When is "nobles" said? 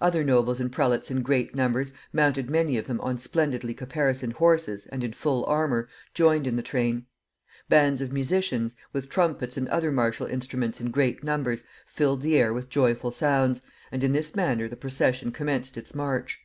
0.24-0.58